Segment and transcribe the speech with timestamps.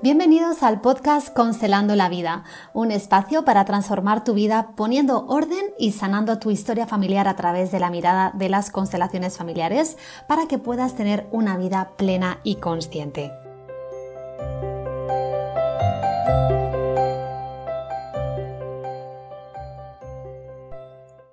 [0.00, 5.90] Bienvenidos al podcast Constelando la Vida, un espacio para transformar tu vida poniendo orden y
[5.90, 9.98] sanando tu historia familiar a través de la mirada de las constelaciones familiares
[10.28, 13.32] para que puedas tener una vida plena y consciente.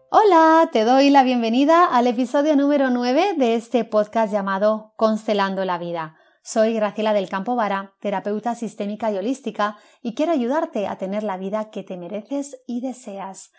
[0.10, 5.78] Hola, te doy la bienvenida al episodio número 9 de este podcast llamado Constelando la
[5.78, 11.24] Vida soy Graciela del Campo Vara, terapeuta sistémica y holística, y quiero ayudarte a tener
[11.24, 13.52] la vida que te mereces y deseas.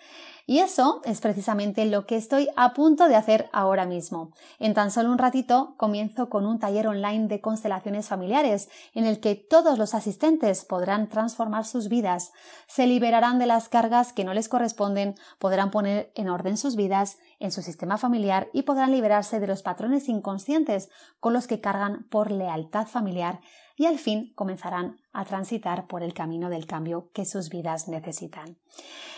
[0.48, 4.30] Y eso es precisamente lo que estoy a punto de hacer ahora mismo.
[4.60, 9.18] En tan solo un ratito comienzo con un taller online de constelaciones familiares en el
[9.18, 12.30] que todos los asistentes podrán transformar sus vidas,
[12.68, 17.18] se liberarán de las cargas que no les corresponden, podrán poner en orden sus vidas,
[17.40, 22.06] en su sistema familiar y podrán liberarse de los patrones inconscientes con los que cargan
[22.08, 23.40] por lealtad familiar
[23.76, 28.58] y al fin comenzarán a transitar por el camino del cambio que sus vidas necesitan.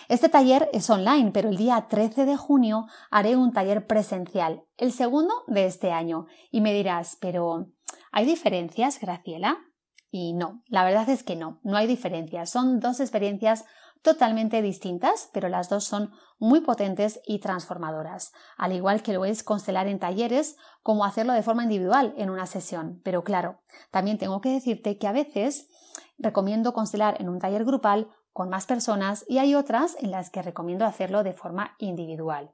[0.08, 4.92] Este taller es online, pero el día 13 de junio haré un taller presencial, el
[4.92, 6.26] segundo de este año.
[6.50, 7.66] Y me dirás, pero
[8.12, 9.58] ¿hay diferencias, Graciela?
[10.10, 12.50] Y no, la verdad es que no, no hay diferencias.
[12.50, 13.64] Son dos experiencias
[14.02, 19.42] totalmente distintas, pero las dos son muy potentes y transformadoras, al igual que lo es
[19.42, 23.00] constelar en talleres como hacerlo de forma individual en una sesión.
[23.04, 23.60] Pero claro,
[23.90, 25.68] también tengo que decirte que a veces
[26.18, 30.42] recomiendo constelar en un taller grupal con más personas y hay otras en las que
[30.42, 32.52] recomiendo hacerlo de forma individual.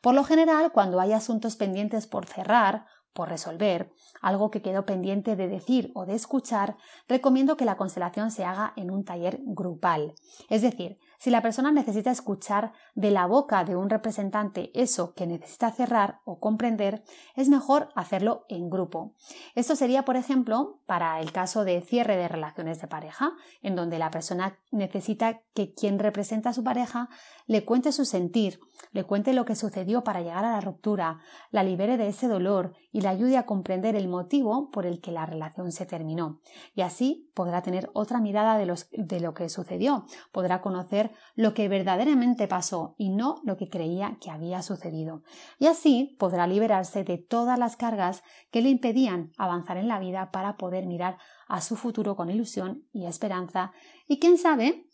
[0.00, 5.36] Por lo general, cuando hay asuntos pendientes por cerrar, por resolver, algo que quedó pendiente
[5.36, 6.76] de decir o de escuchar,
[7.08, 10.12] recomiendo que la constelación se haga en un taller grupal.
[10.50, 15.26] Es decir, si la persona necesita escuchar de la boca de un representante eso que
[15.26, 17.02] necesita cerrar o comprender,
[17.34, 19.14] es mejor hacerlo en grupo.
[19.54, 23.98] Esto sería, por ejemplo, para el caso de cierre de relaciones de pareja, en donde
[23.98, 27.08] la persona necesita que quien representa a su pareja
[27.46, 28.60] le cuente su sentir,
[28.92, 31.20] le cuente lo que sucedió para llegar a la ruptura,
[31.50, 35.10] la libere de ese dolor y le ayude a comprender el motivo por el que
[35.10, 36.40] la relación se terminó.
[36.74, 41.68] Y así podrá tener otra mirada de, de lo que sucedió, podrá conocer lo que
[41.68, 45.22] verdaderamente pasó y no lo que creía que había sucedido.
[45.58, 50.30] Y así podrá liberarse de todas las cargas que le impedían avanzar en la vida
[50.30, 53.72] para poder mirar a su futuro con ilusión y esperanza
[54.06, 54.86] y quién sabe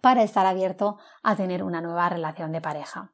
[0.00, 3.12] para estar abierto a tener una nueva relación de pareja.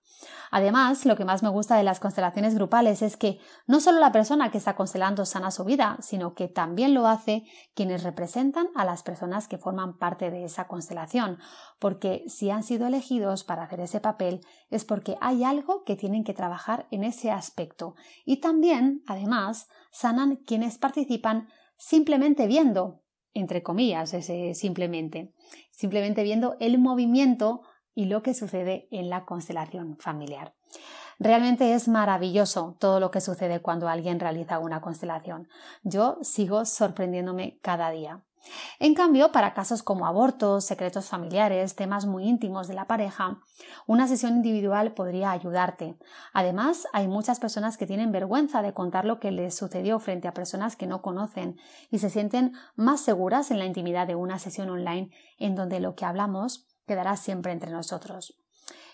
[0.51, 4.13] Además, lo que más me gusta de las constelaciones grupales es que no solo la
[4.13, 7.45] persona que está constelando sana su vida, sino que también lo hace
[7.75, 11.39] quienes representan a las personas que forman parte de esa constelación,
[11.79, 16.25] porque si han sido elegidos para hacer ese papel es porque hay algo que tienen
[16.25, 17.95] que trabajar en ese aspecto
[18.25, 23.00] y también, además, sanan quienes participan simplemente viendo
[23.35, 25.33] entre comillas, ese simplemente,
[25.71, 27.63] simplemente viendo el movimiento
[27.95, 30.55] y lo que sucede en la constelación familiar.
[31.19, 35.49] Realmente es maravilloso todo lo que sucede cuando alguien realiza una constelación.
[35.83, 38.25] Yo sigo sorprendiéndome cada día.
[38.83, 43.39] En cambio, para casos como abortos, secretos familiares, temas muy íntimos de la pareja,
[43.87, 45.99] una sesión individual podría ayudarte.
[46.33, 50.33] Además, hay muchas personas que tienen vergüenza de contar lo que les sucedió frente a
[50.33, 51.59] personas que no conocen
[51.91, 55.95] y se sienten más seguras en la intimidad de una sesión online en donde lo
[55.95, 58.40] que hablamos quedará siempre entre nosotros.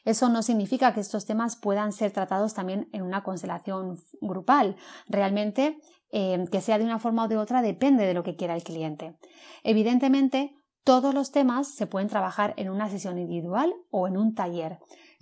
[0.04, 4.76] Eso no significa que estos temas puedan ser tratados también en una constelación grupal.
[5.08, 5.78] Realmente
[6.10, 8.62] Em, que sea de una forma o de otra depende de lo que quiera el
[8.62, 9.16] cliente.
[9.64, 10.54] Evidentemente,
[10.84, 14.78] todos los temas se pueden trabajar en una sesión individual o en un taller.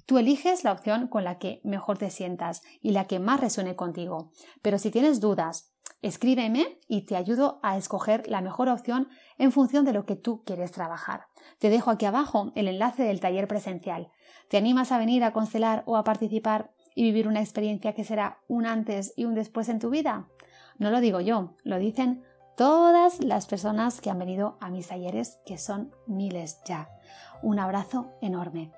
[0.06, 3.74] Tú eliges la opción con la que mejor te sientas y la que más resuene
[3.74, 4.30] contigo.
[4.60, 5.73] Pero si tienes dudas,
[6.04, 10.42] escríbeme y te ayudo a escoger la mejor opción en función de lo que tú
[10.44, 11.28] quieres trabajar.
[11.58, 14.10] Te dejo aquí abajo el enlace del taller presencial.
[14.48, 18.38] ¿Te animas a venir a constelar o a participar y vivir una experiencia que será
[18.48, 20.28] un antes y un después en tu vida?
[20.78, 22.22] No lo digo yo, lo dicen
[22.54, 26.90] todas las personas que han venido a mis talleres, que son miles ya.
[27.42, 28.72] Un abrazo enorme.